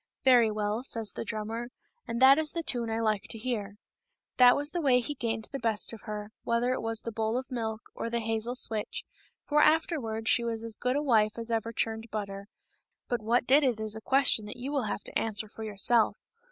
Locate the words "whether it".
6.43-6.81